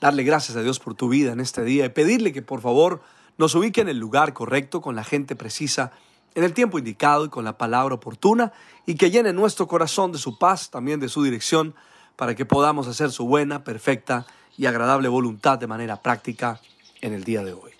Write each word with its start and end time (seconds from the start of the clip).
darle 0.00 0.22
gracias 0.22 0.56
a 0.56 0.62
Dios 0.62 0.78
por 0.78 0.94
tu 0.94 1.08
vida 1.08 1.32
en 1.32 1.40
este 1.40 1.64
día 1.64 1.84
y 1.84 1.88
pedirle 1.90 2.32
que 2.32 2.42
por 2.42 2.60
favor 2.60 3.02
nos 3.36 3.54
ubique 3.54 3.80
en 3.80 3.88
el 3.88 3.98
lugar 3.98 4.32
correcto, 4.32 4.80
con 4.80 4.96
la 4.96 5.04
gente 5.04 5.36
precisa, 5.36 5.92
en 6.34 6.44
el 6.44 6.52
tiempo 6.52 6.78
indicado 6.78 7.24
y 7.24 7.28
con 7.28 7.44
la 7.44 7.58
palabra 7.58 7.94
oportuna 7.94 8.52
y 8.86 8.96
que 8.96 9.10
llene 9.10 9.32
nuestro 9.32 9.66
corazón 9.66 10.12
de 10.12 10.18
su 10.18 10.38
paz, 10.38 10.70
también 10.70 11.00
de 11.00 11.08
su 11.08 11.22
dirección, 11.22 11.74
para 12.16 12.34
que 12.34 12.44
podamos 12.44 12.88
hacer 12.88 13.10
su 13.10 13.26
buena, 13.26 13.64
perfecta 13.64 14.26
y 14.56 14.66
agradable 14.66 15.08
voluntad 15.08 15.58
de 15.58 15.66
manera 15.66 16.02
práctica 16.02 16.60
en 17.00 17.12
el 17.12 17.24
día 17.24 17.44
de 17.44 17.52
hoy. 17.52 17.72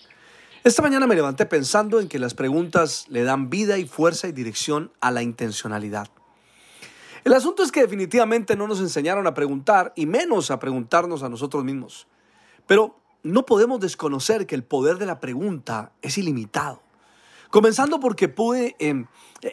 Esta 0.64 0.82
mañana 0.82 1.06
me 1.06 1.14
levanté 1.14 1.46
pensando 1.46 2.00
en 2.00 2.08
que 2.08 2.18
las 2.18 2.34
preguntas 2.34 3.06
le 3.08 3.24
dan 3.24 3.50
vida 3.50 3.78
y 3.78 3.86
fuerza 3.86 4.28
y 4.28 4.32
dirección 4.32 4.92
a 5.00 5.10
la 5.10 5.22
intencionalidad. 5.22 6.08
El 7.24 7.32
asunto 7.32 7.62
es 7.62 7.72
que 7.72 7.80
definitivamente 7.80 8.56
no 8.56 8.66
nos 8.66 8.80
enseñaron 8.80 9.26
a 9.26 9.34
preguntar 9.34 9.92
y 9.96 10.06
menos 10.06 10.50
a 10.50 10.58
preguntarnos 10.58 11.22
a 11.22 11.28
nosotros 11.28 11.64
mismos. 11.64 12.06
Pero 12.66 12.96
no 13.22 13.44
podemos 13.44 13.80
desconocer 13.80 14.46
que 14.46 14.54
el 14.54 14.64
poder 14.64 14.98
de 14.98 15.06
la 15.06 15.20
pregunta 15.20 15.92
es 16.02 16.18
ilimitado. 16.18 16.82
Comenzando 17.50 17.98
porque 17.98 18.28
puede, 18.28 18.76
eh, 18.78 19.04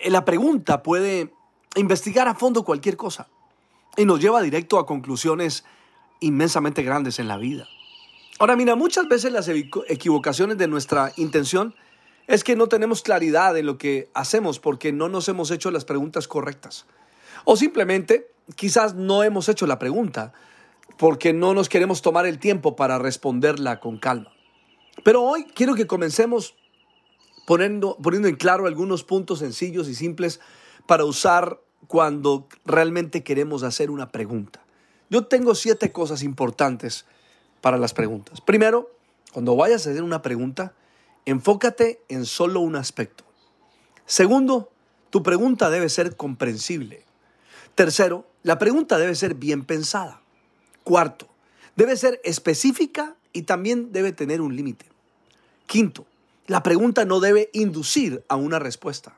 la 0.09 0.25
pregunta 0.25 0.83
puede 0.83 1.33
investigar 1.75 2.27
a 2.27 2.35
fondo 2.35 2.63
cualquier 2.63 2.97
cosa 2.97 3.27
y 3.97 4.05
nos 4.05 4.19
lleva 4.19 4.41
directo 4.41 4.77
a 4.79 4.85
conclusiones 4.85 5.63
inmensamente 6.19 6.83
grandes 6.83 7.19
en 7.19 7.27
la 7.27 7.37
vida. 7.37 7.67
Ahora 8.39 8.55
mira, 8.55 8.75
muchas 8.75 9.07
veces 9.07 9.31
las 9.31 9.47
equivocaciones 9.47 10.57
de 10.57 10.67
nuestra 10.67 11.13
intención 11.15 11.73
es 12.27 12.43
que 12.43 12.55
no 12.55 12.67
tenemos 12.67 13.01
claridad 13.01 13.57
en 13.57 13.65
lo 13.65 13.77
que 13.77 14.09
hacemos 14.13 14.59
porque 14.59 14.91
no 14.91 15.07
nos 15.07 15.29
hemos 15.29 15.51
hecho 15.51 15.71
las 15.71 15.85
preguntas 15.85 16.27
correctas. 16.27 16.85
O 17.43 17.57
simplemente 17.57 18.31
quizás 18.55 18.95
no 18.95 19.23
hemos 19.23 19.49
hecho 19.49 19.67
la 19.67 19.79
pregunta 19.79 20.33
porque 20.97 21.33
no 21.33 21.53
nos 21.53 21.69
queremos 21.69 22.01
tomar 22.01 22.25
el 22.25 22.39
tiempo 22.39 22.75
para 22.75 22.97
responderla 22.99 23.79
con 23.79 23.97
calma. 23.97 24.31
Pero 25.03 25.23
hoy 25.23 25.45
quiero 25.45 25.75
que 25.75 25.87
comencemos 25.87 26.55
poniendo, 27.45 27.97
poniendo 27.97 28.27
en 28.27 28.35
claro 28.35 28.65
algunos 28.65 29.03
puntos 29.03 29.39
sencillos 29.39 29.87
y 29.87 29.95
simples 29.95 30.39
para 30.87 31.05
usar 31.05 31.59
cuando 31.87 32.47
realmente 32.65 33.23
queremos 33.23 33.63
hacer 33.63 33.91
una 33.91 34.11
pregunta. 34.11 34.63
Yo 35.09 35.25
tengo 35.27 35.53
siete 35.53 35.91
cosas 35.91 36.23
importantes 36.23 37.05
para 37.61 37.77
las 37.77 37.93
preguntas. 37.93 38.41
Primero, 38.41 38.91
cuando 39.33 39.55
vayas 39.55 39.85
a 39.85 39.91
hacer 39.91 40.03
una 40.03 40.21
pregunta, 40.21 40.73
enfócate 41.25 42.01
en 42.09 42.25
solo 42.25 42.61
un 42.61 42.75
aspecto. 42.75 43.23
Segundo, 44.05 44.71
tu 45.09 45.23
pregunta 45.23 45.69
debe 45.69 45.89
ser 45.89 46.15
comprensible. 46.15 47.03
Tercero, 47.75 48.25
la 48.43 48.57
pregunta 48.57 48.97
debe 48.97 49.15
ser 49.15 49.35
bien 49.35 49.65
pensada. 49.65 50.21
Cuarto, 50.85 51.27
debe 51.75 51.97
ser 51.97 52.21
específica 52.23 53.15
y 53.33 53.43
también 53.43 53.91
debe 53.91 54.13
tener 54.13 54.39
un 54.39 54.55
límite. 54.55 54.85
Quinto, 55.67 56.05
la 56.47 56.63
pregunta 56.63 57.03
no 57.03 57.19
debe 57.19 57.49
inducir 57.51 58.23
a 58.29 58.37
una 58.37 58.59
respuesta. 58.59 59.17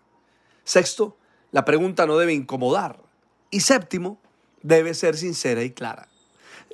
Sexto, 0.63 1.17
la 1.51 1.65
pregunta 1.65 2.07
no 2.07 2.17
debe 2.17 2.33
incomodar. 2.33 2.99
Y 3.51 3.59
séptimo, 3.59 4.19
debe 4.63 4.95
ser 4.95 5.17
sincera 5.17 5.61
y 5.63 5.71
clara. 5.71 6.07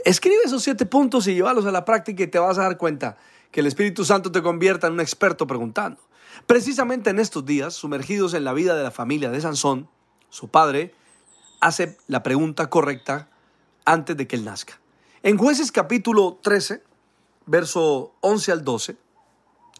Escribe 0.05 0.43
esos 0.45 0.63
siete 0.63 0.85
puntos 0.85 1.27
y 1.27 1.35
llévalos 1.35 1.65
a 1.65 1.71
la 1.71 1.83
práctica 1.83 2.23
y 2.23 2.27
te 2.27 2.39
vas 2.39 2.57
a 2.57 2.63
dar 2.63 2.77
cuenta 2.77 3.17
que 3.51 3.59
el 3.59 3.67
Espíritu 3.67 4.05
Santo 4.05 4.31
te 4.31 4.41
convierta 4.41 4.87
en 4.87 4.93
un 4.93 5.01
experto 5.01 5.45
preguntando. 5.47 5.99
Precisamente 6.47 7.09
en 7.09 7.19
estos 7.19 7.45
días, 7.45 7.73
sumergidos 7.73 8.33
en 8.33 8.45
la 8.45 8.53
vida 8.53 8.75
de 8.75 8.83
la 8.83 8.91
familia 8.91 9.29
de 9.29 9.41
Sansón, 9.41 9.89
su 10.29 10.47
padre 10.47 10.93
hace 11.63 11.97
la 12.07 12.23
pregunta 12.23 12.69
correcta 12.69 13.29
antes 13.85 14.17
de 14.17 14.27
que 14.27 14.35
él 14.35 14.43
nazca. 14.43 14.79
En 15.23 15.37
jueces 15.37 15.71
capítulo 15.71 16.37
13, 16.41 16.83
verso 17.45 18.13
11 18.19 18.51
al 18.51 18.65
12, 18.65 18.97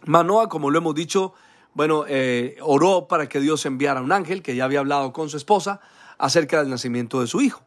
Manoa, 0.06 0.48
como 0.48 0.72
lo 0.72 0.78
hemos 0.78 0.96
dicho, 0.96 1.34
bueno, 1.74 2.06
eh, 2.08 2.56
oró 2.62 3.10
para 3.10 3.28
que 3.28 3.42
Dios 3.42 3.66
enviara 3.66 4.02
un 4.02 4.14
ángel 4.14 4.42
que 4.42 4.56
ya 4.56 4.64
había 4.64 4.80
hablado 4.80 5.12
con 5.12 5.30
su 5.30 5.36
esposa 5.36 5.82
acerca 6.18 6.60
del 6.60 6.70
nacimiento 6.70 7.20
de 7.20 7.28
su 7.28 7.42
hijo. 7.42 7.64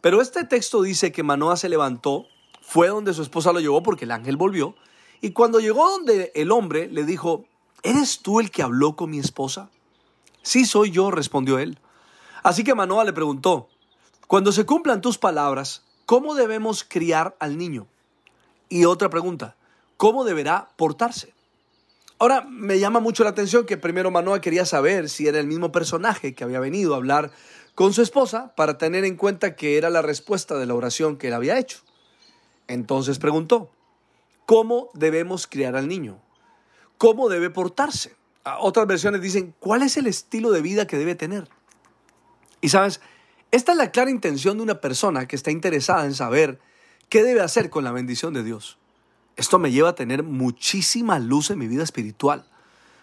Pero 0.00 0.20
este 0.20 0.44
texto 0.44 0.82
dice 0.82 1.12
que 1.12 1.22
Manoa 1.22 1.56
se 1.56 1.68
levantó, 1.68 2.26
fue 2.62 2.88
donde 2.88 3.14
su 3.14 3.22
esposa 3.22 3.52
lo 3.52 3.60
llevó 3.60 3.84
porque 3.84 4.04
el 4.04 4.10
ángel 4.10 4.36
volvió, 4.36 4.74
y 5.20 5.30
cuando 5.30 5.60
llegó 5.60 5.88
donde 5.88 6.32
el 6.34 6.50
hombre 6.50 6.88
le 6.88 7.04
dijo, 7.04 7.44
¿eres 7.84 8.18
tú 8.18 8.40
el 8.40 8.50
que 8.50 8.62
habló 8.64 8.96
con 8.96 9.10
mi 9.10 9.20
esposa? 9.20 9.70
Sí, 10.42 10.64
soy 10.64 10.90
yo, 10.90 11.12
respondió 11.12 11.60
él. 11.60 11.78
Así 12.42 12.64
que 12.64 12.74
Manoa 12.74 13.04
le 13.04 13.12
preguntó, 13.12 13.68
cuando 14.26 14.52
se 14.52 14.64
cumplan 14.64 15.00
tus 15.00 15.18
palabras, 15.18 15.82
¿cómo 16.06 16.34
debemos 16.34 16.84
criar 16.84 17.36
al 17.38 17.58
niño? 17.58 17.86
Y 18.68 18.84
otra 18.84 19.10
pregunta, 19.10 19.56
¿cómo 19.96 20.24
deberá 20.24 20.70
portarse? 20.76 21.34
Ahora, 22.18 22.42
me 22.42 22.78
llama 22.78 23.00
mucho 23.00 23.24
la 23.24 23.30
atención 23.30 23.64
que 23.64 23.78
primero 23.78 24.10
Manoa 24.10 24.40
quería 24.40 24.66
saber 24.66 25.08
si 25.08 25.26
era 25.26 25.40
el 25.40 25.46
mismo 25.46 25.72
personaje 25.72 26.34
que 26.34 26.44
había 26.44 26.60
venido 26.60 26.92
a 26.92 26.98
hablar 26.98 27.30
con 27.74 27.94
su 27.94 28.02
esposa 28.02 28.54
para 28.56 28.76
tener 28.76 29.04
en 29.04 29.16
cuenta 29.16 29.56
que 29.56 29.78
era 29.78 29.88
la 29.88 30.02
respuesta 30.02 30.58
de 30.58 30.66
la 30.66 30.74
oración 30.74 31.16
que 31.16 31.28
él 31.28 31.32
había 31.32 31.58
hecho. 31.58 31.78
Entonces 32.68 33.18
preguntó, 33.18 33.70
¿cómo 34.44 34.90
debemos 34.92 35.46
criar 35.46 35.76
al 35.76 35.88
niño? 35.88 36.20
¿Cómo 36.98 37.30
debe 37.30 37.48
portarse? 37.48 38.14
Ah, 38.44 38.58
otras 38.60 38.86
versiones 38.86 39.22
dicen, 39.22 39.54
¿cuál 39.58 39.82
es 39.82 39.96
el 39.96 40.06
estilo 40.06 40.50
de 40.50 40.60
vida 40.60 40.86
que 40.86 40.98
debe 40.98 41.14
tener? 41.14 41.48
Y 42.60 42.68
sabes, 42.68 43.00
esta 43.50 43.72
es 43.72 43.78
la 43.78 43.90
clara 43.90 44.10
intención 44.10 44.56
de 44.56 44.62
una 44.62 44.80
persona 44.80 45.26
que 45.26 45.36
está 45.36 45.50
interesada 45.50 46.04
en 46.04 46.14
saber 46.14 46.60
qué 47.08 47.22
debe 47.22 47.40
hacer 47.40 47.70
con 47.70 47.84
la 47.84 47.92
bendición 47.92 48.32
de 48.34 48.44
Dios. 48.44 48.78
Esto 49.36 49.58
me 49.58 49.72
lleva 49.72 49.90
a 49.90 49.94
tener 49.94 50.22
muchísima 50.22 51.18
luz 51.18 51.50
en 51.50 51.58
mi 51.58 51.66
vida 51.66 51.82
espiritual, 51.82 52.46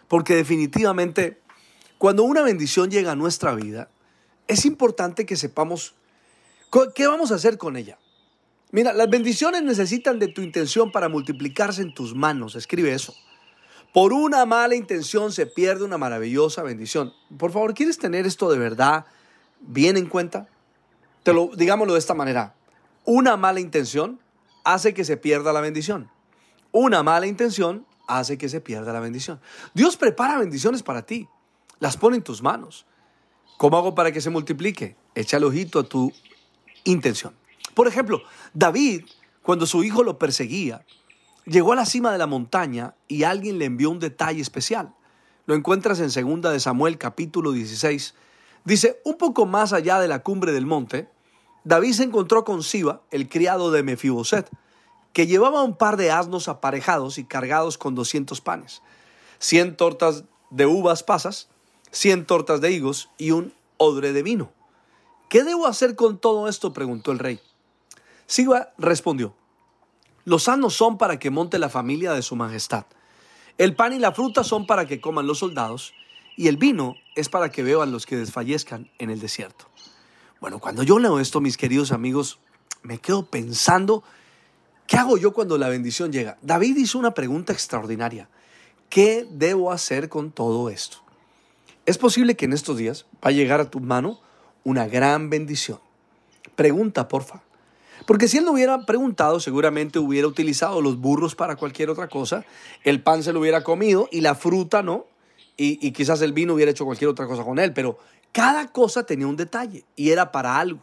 porque 0.07 0.35
definitivamente 0.35 1.41
cuando 1.97 2.23
una 2.23 2.43
bendición 2.43 2.91
llega 2.91 3.11
a 3.11 3.15
nuestra 3.15 3.55
vida, 3.55 3.89
es 4.47 4.65
importante 4.65 5.25
que 5.25 5.35
sepamos 5.35 5.95
qué 6.95 7.07
vamos 7.07 7.31
a 7.31 7.35
hacer 7.35 7.57
con 7.57 7.75
ella. 7.75 7.97
Mira, 8.71 8.93
las 8.93 9.09
bendiciones 9.09 9.63
necesitan 9.63 10.19
de 10.19 10.27
tu 10.27 10.41
intención 10.41 10.91
para 10.91 11.09
multiplicarse 11.09 11.81
en 11.81 11.93
tus 11.93 12.13
manos. 12.13 12.55
Escribe 12.55 12.93
eso. 12.93 13.15
Por 13.93 14.13
una 14.13 14.45
mala 14.45 14.75
intención 14.75 15.31
se 15.31 15.47
pierde 15.47 15.85
una 15.85 15.97
maravillosa 15.97 16.61
bendición. 16.61 17.13
Por 17.37 17.51
favor, 17.51 17.73
¿quieres 17.73 17.97
tener 17.97 18.27
esto 18.27 18.51
de 18.51 18.59
verdad 18.59 19.05
bien 19.61 19.97
en 19.97 20.07
cuenta? 20.07 20.47
Te 21.23 21.33
lo, 21.33 21.49
digámoslo 21.55 21.93
de 21.93 21.99
esta 21.99 22.13
manera. 22.13 22.55
Una 23.05 23.37
mala 23.37 23.59
intención 23.59 24.19
hace 24.63 24.93
que 24.93 25.03
se 25.03 25.17
pierda 25.17 25.53
la 25.53 25.61
bendición. 25.61 26.09
Una 26.71 27.03
mala 27.03 27.27
intención 27.27 27.85
hace 28.07 28.37
que 28.37 28.49
se 28.49 28.61
pierda 28.61 28.93
la 28.93 28.99
bendición. 28.99 29.39
Dios 29.73 29.97
prepara 29.97 30.37
bendiciones 30.37 30.83
para 30.83 31.05
ti. 31.05 31.27
Las 31.79 31.97
pone 31.97 32.17
en 32.17 32.23
tus 32.23 32.41
manos. 32.41 32.85
¿Cómo 33.57 33.77
hago 33.77 33.95
para 33.95 34.11
que 34.11 34.21
se 34.21 34.29
multiplique? 34.29 34.95
Echa 35.15 35.37
el 35.37 35.43
ojito 35.43 35.79
a 35.79 35.83
tu 35.83 36.11
intención. 36.83 37.33
Por 37.73 37.87
ejemplo, 37.87 38.21
David, 38.53 39.05
cuando 39.41 39.65
su 39.65 39.83
hijo 39.83 40.03
lo 40.03 40.17
perseguía, 40.17 40.85
llegó 41.45 41.73
a 41.73 41.75
la 41.75 41.85
cima 41.85 42.11
de 42.11 42.17
la 42.17 42.27
montaña 42.27 42.95
y 43.07 43.23
alguien 43.23 43.59
le 43.59 43.65
envió 43.65 43.89
un 43.89 43.99
detalle 43.99 44.41
especial. 44.41 44.93
Lo 45.45 45.55
encuentras 45.55 45.99
en 45.99 46.41
2 46.41 46.51
de 46.51 46.59
Samuel 46.59 46.97
capítulo 46.97 47.51
16, 47.51 48.13
Dice, 48.67 48.99
un 49.05 49.15
poco 49.15 49.45
más 49.45 49.71
allá 49.71 49.97
de 49.97 50.09
la 50.09 50.23
cumbre 50.23 50.51
del 50.51 50.65
monte, 50.65 51.07
David 51.63 51.93
se 51.93 52.03
encontró 52.03 52.43
con 52.43 52.63
Siba, 52.63 52.99
el 53.11 53.29
criado 53.29 53.71
de 53.71 53.81
Mefiboset, 53.81 54.49
que 55.13 55.25
llevaba 55.25 55.63
un 55.63 55.77
par 55.77 55.95
de 55.95 56.11
asnos 56.11 56.49
aparejados 56.49 57.17
y 57.17 57.23
cargados 57.23 57.77
con 57.77 57.95
200 57.95 58.41
panes, 58.41 58.81
100 59.39 59.77
tortas 59.77 60.25
de 60.49 60.65
uvas 60.65 61.01
pasas, 61.03 61.47
100 61.91 62.25
tortas 62.25 62.59
de 62.59 62.73
higos 62.73 63.09
y 63.17 63.31
un 63.31 63.53
odre 63.77 64.11
de 64.11 64.21
vino. 64.21 64.51
¿Qué 65.29 65.45
debo 65.45 65.65
hacer 65.65 65.95
con 65.95 66.17
todo 66.17 66.49
esto? 66.49 66.73
preguntó 66.73 67.13
el 67.13 67.19
rey. 67.19 67.39
Siba 68.25 68.73
respondió, 68.77 69.33
los 70.25 70.49
asnos 70.49 70.73
son 70.73 70.97
para 70.97 71.19
que 71.19 71.31
monte 71.31 71.57
la 71.57 71.69
familia 71.69 72.11
de 72.11 72.21
su 72.21 72.35
majestad. 72.35 72.83
El 73.57 73.77
pan 73.77 73.93
y 73.93 73.99
la 73.99 74.11
fruta 74.11 74.43
son 74.43 74.67
para 74.67 74.85
que 74.85 74.99
coman 74.99 75.25
los 75.25 75.39
soldados 75.39 75.93
y 76.37 76.47
el 76.47 76.55
vino 76.55 76.95
es 77.15 77.27
para 77.27 77.49
que 77.51 77.63
beban 77.63 77.91
los 77.91 78.05
que 78.05 78.15
desfallezcan 78.15 78.89
en 78.99 79.09
el 79.09 79.19
desierto. 79.19 79.65
Bueno, 80.39 80.59
cuando 80.59 80.83
yo 80.83 80.99
leo 80.99 81.19
esto, 81.19 81.41
mis 81.41 81.57
queridos 81.57 81.91
amigos, 81.91 82.39
me 82.83 82.99
quedo 82.99 83.25
pensando 83.25 84.03
¿Qué 84.87 84.95
hago 84.95 85.17
yo 85.17 85.33
cuando 85.33 85.57
la 85.57 85.67
bendición 85.67 86.13
llega? 86.13 86.37
David 86.41 86.77
hizo 86.77 86.97
una 86.97 87.13
pregunta 87.13 87.51
extraordinaria. 87.51 88.29
¿Qué 88.89 89.27
debo 89.29 89.73
hacer 89.73 90.07
con 90.07 90.31
todo 90.31 90.69
esto? 90.69 90.99
Es 91.85 91.97
posible 91.97 92.37
que 92.37 92.45
en 92.45 92.53
estos 92.53 92.77
días 92.77 93.05
va 93.15 93.29
a 93.29 93.31
llegar 93.31 93.59
a 93.59 93.69
tu 93.69 93.81
mano 93.81 94.21
una 94.63 94.87
gran 94.87 95.29
bendición. 95.29 95.79
Pregunta, 96.55 97.09
porfa. 97.09 97.43
Porque 98.05 98.29
si 98.29 98.37
él 98.37 98.45
no 98.45 98.53
hubiera 98.53 98.85
preguntado, 98.85 99.41
seguramente 99.41 99.99
hubiera 99.99 100.27
utilizado 100.27 100.79
los 100.79 100.97
burros 100.97 101.35
para 101.35 101.57
cualquier 101.57 101.89
otra 101.89 102.07
cosa, 102.07 102.45
el 102.85 103.03
pan 103.03 103.23
se 103.23 103.33
lo 103.33 103.41
hubiera 103.41 103.63
comido 103.63 104.07
y 104.09 104.21
la 104.21 104.35
fruta 104.35 104.83
no, 104.83 105.05
y, 105.57 105.91
quizás 105.91 106.21
el 106.21 106.33
vino 106.33 106.53
hubiera 106.53 106.71
hecho 106.71 106.85
cualquier 106.85 107.09
otra 107.09 107.25
cosa 107.25 107.43
con 107.43 107.57
él, 107.57 107.73
pero 107.73 107.97
cada 108.31 108.71
cosa 108.71 109.05
tenía 109.05 109.25
un 109.27 109.35
detalle 109.35 109.85
y 109.95 110.11
era 110.11 110.31
para 110.31 110.59
algo. 110.59 110.79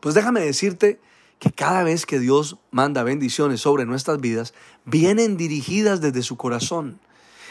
Pues 0.00 0.14
déjame 0.14 0.40
decirte 0.40 1.00
que 1.38 1.50
cada 1.50 1.82
vez 1.82 2.06
que 2.06 2.18
Dios 2.18 2.58
manda 2.70 3.02
bendiciones 3.02 3.62
sobre 3.62 3.86
nuestras 3.86 4.20
vidas, 4.20 4.52
vienen 4.84 5.36
dirigidas 5.36 6.00
desde 6.00 6.22
su 6.22 6.36
corazón. 6.36 7.00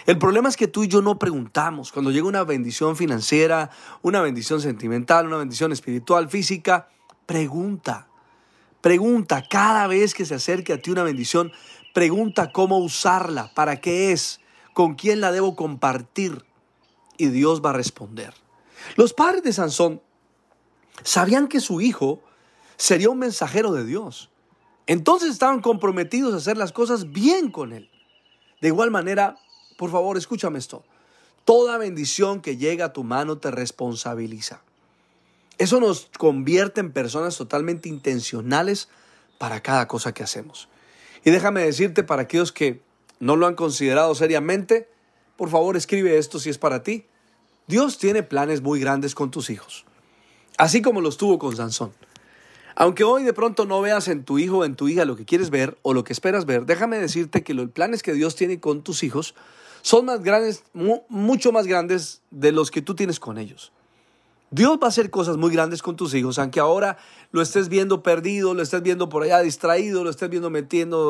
El 0.06 0.18
problema 0.18 0.50
es 0.50 0.58
que 0.58 0.68
tú 0.68 0.84
y 0.84 0.88
yo 0.88 1.02
no 1.02 1.20
preguntamos. 1.20 1.92
Cuando 1.92 2.12
llega 2.12 2.28
una 2.28 2.44
bendición 2.44 2.96
financiera, 2.96 3.70
una 4.02 4.22
bendición 4.22 4.62
sentimental, 4.62 5.28
una 5.28 5.38
bendición 5.38 5.72
espiritual, 5.72 6.30
física, 6.30 6.90
pregunta. 7.26 8.08
Pregunta 8.82 9.44
cada 9.50 9.88
vez 9.88 10.14
que 10.14 10.26
se 10.26 10.36
acerque 10.36 10.74
a 10.74 10.82
ti 10.82 10.90
una 10.90 11.04
bendición, 11.04 11.52
pregunta 11.94 12.52
cómo 12.52 12.78
usarla, 12.78 13.52
para 13.54 13.80
qué 13.80 14.12
es, 14.12 14.40
con 14.74 14.96
quién 14.96 15.22
la 15.22 15.32
debo 15.32 15.56
compartir. 15.56 16.46
Y 17.18 17.28
Dios 17.28 17.62
va 17.64 17.72
a 17.72 17.74
responder. 17.74 18.34
Los 18.96 19.14
padres 19.14 19.44
de 19.44 19.54
Sansón 19.54 20.02
sabían 21.04 21.48
que 21.48 21.60
su 21.60 21.82
hijo 21.82 22.22
sería 22.78 23.10
un 23.10 23.20
mensajero 23.20 23.72
de 23.74 23.86
Dios. 23.86 24.30
Entonces 24.88 25.30
estaban 25.30 25.62
comprometidos 25.62 26.34
a 26.34 26.38
hacer 26.38 26.58
las 26.58 26.72
cosas 26.72 27.12
bien 27.12 27.52
con 27.52 27.74
él. 27.74 27.90
De 28.60 28.70
igual 28.70 28.92
manera, 28.92 29.38
por 29.78 29.92
favor, 29.92 30.18
escúchame 30.18 30.60
esto. 30.60 30.84
Toda 31.46 31.78
bendición 31.78 32.42
que 32.42 32.58
llega 32.58 32.86
a 32.86 32.94
tu 32.94 33.04
mano 33.04 33.38
te 33.38 33.52
responsabiliza. 33.52 34.62
Eso 35.58 35.80
nos 35.80 36.10
convierte 36.18 36.82
en 36.82 36.92
personas 36.92 37.38
totalmente 37.38 37.90
intencionales 37.90 38.90
para 39.38 39.62
cada 39.62 39.88
cosa 39.88 40.14
que 40.14 40.24
hacemos. 40.24 40.70
Y 41.24 41.32
déjame 41.32 41.64
decirte 41.64 42.04
para 42.04 42.24
aquellos 42.24 42.52
que 42.52 42.82
no 43.20 43.36
lo 43.36 43.48
han 43.48 43.56
considerado 43.56 44.14
seriamente, 44.16 44.91
por 45.42 45.50
favor 45.50 45.76
escribe 45.76 46.20
esto 46.20 46.38
si 46.38 46.52
es 46.52 46.60
para 46.60 46.84
ti. 46.84 47.06
Dios 47.66 47.98
tiene 47.98 48.22
planes 48.22 48.62
muy 48.62 48.80
grandes 48.80 49.16
con 49.16 49.32
tus 49.32 49.50
hijos, 49.50 49.86
así 50.56 50.84
como 50.84 51.02
los 51.02 51.18
tuvo 51.18 51.40
con 51.40 51.56
Sansón. 51.56 51.94
Aunque 52.76 53.04
hoy 53.04 53.24
de 53.24 53.34
pronto 53.34 53.66
no 53.66 53.82
veas 53.82 54.08
en 54.08 54.24
tu 54.24 54.38
hijo 54.38 54.60
o 54.60 54.66
en 54.66 54.76
tu 54.76 54.88
hija 54.88 55.04
lo 55.04 55.16
que 55.16 55.26
quieres 55.26 55.50
ver 55.50 55.80
o 55.82 55.96
lo 55.96 56.04
que 56.04 56.14
esperas 56.14 56.46
ver, 56.46 56.68
déjame 56.68 57.00
decirte 57.00 57.42
que 57.42 57.56
los 57.56 57.72
planes 57.72 58.04
que 58.04 58.14
Dios 58.14 58.36
tiene 58.36 58.60
con 58.60 58.84
tus 58.84 59.02
hijos 59.02 59.34
son 59.82 60.06
más 60.06 60.22
grandes, 60.22 60.64
mucho 61.10 61.52
más 61.52 61.66
grandes 61.66 62.22
de 62.30 62.52
los 62.52 62.70
que 62.70 62.84
tú 62.84 62.94
tienes 62.94 63.20
con 63.20 63.40
ellos. 63.40 63.72
Dios 64.54 64.78
va 64.82 64.88
a 64.88 64.90
hacer 64.90 65.10
cosas 65.10 65.38
muy 65.38 65.50
grandes 65.50 65.82
con 65.82 65.96
tus 65.96 66.14
hijos, 66.14 66.38
aunque 66.38 66.60
ahora 66.60 66.98
lo 67.32 67.42
estés 67.42 67.70
viendo 67.70 68.04
perdido, 68.04 68.54
lo 68.54 68.62
estés 68.62 68.82
viendo 68.82 69.08
por 69.08 69.24
allá 69.24 69.40
distraído, 69.40 70.04
lo 70.04 70.10
estés 70.10 70.30
viendo 70.30 70.54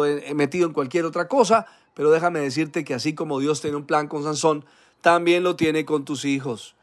eh, 0.05 0.33
metido 0.35 0.67
en 0.67 0.73
cualquier 0.73 1.05
otra 1.05 1.27
cosa, 1.27 1.65
pero 1.95 2.11
déjame 2.11 2.39
decirte 2.39 2.83
que 2.83 2.93
así 2.93 3.15
como 3.15 3.39
Dios 3.39 3.59
tiene 3.59 3.77
un 3.77 3.87
plan 3.87 4.07
con 4.07 4.23
Sansón, 4.23 4.63
también 5.01 5.43
lo 5.43 5.55
tiene 5.55 5.85
con 5.85 6.05
tus 6.05 6.23
hijos. 6.23 6.75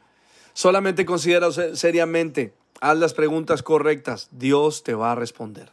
Solamente 0.51 1.05
considera 1.05 1.49
seriamente, 1.73 2.53
haz 2.81 2.97
las 2.97 3.13
preguntas 3.13 3.63
correctas, 3.63 4.27
Dios 4.31 4.83
te 4.83 4.93
va 4.93 5.13
a 5.13 5.15
responder. 5.15 5.71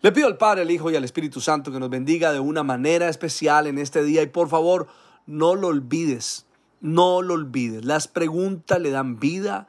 Le 0.00 0.12
pido 0.12 0.28
al 0.28 0.38
Padre, 0.38 0.62
al 0.62 0.70
Hijo 0.70 0.90
y 0.90 0.96
al 0.96 1.04
Espíritu 1.04 1.42
Santo 1.42 1.70
que 1.70 1.78
nos 1.78 1.90
bendiga 1.90 2.32
de 2.32 2.40
una 2.40 2.62
manera 2.62 3.10
especial 3.10 3.66
en 3.66 3.76
este 3.76 4.02
día 4.02 4.22
y 4.22 4.28
por 4.28 4.48
favor 4.48 4.88
no 5.26 5.54
lo 5.56 5.68
olvides, 5.68 6.46
no 6.80 7.20
lo 7.20 7.34
olvides. 7.34 7.84
Las 7.84 8.08
preguntas 8.08 8.80
le 8.80 8.90
dan 8.90 9.20
vida, 9.20 9.68